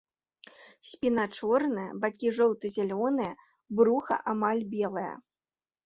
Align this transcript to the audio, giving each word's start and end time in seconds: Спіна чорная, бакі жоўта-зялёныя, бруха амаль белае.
Спіна 0.91 1.25
чорная, 1.41 1.85
бакі 2.07 2.33
жоўта-зялёныя, 2.39 3.39
бруха 3.79 4.23
амаль 4.35 4.63
белае. 4.77 5.11